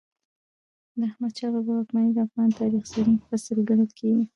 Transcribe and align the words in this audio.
د 0.99 1.01
احمد 1.09 1.33
شاه 1.39 1.51
بابا 1.53 1.73
واکمني 1.75 2.11
د 2.13 2.19
افغان 2.27 2.49
تاریخ 2.59 2.83
زرین 2.93 3.17
فصل 3.27 3.57
ګڼل 3.69 3.89
کېږي. 3.99 4.25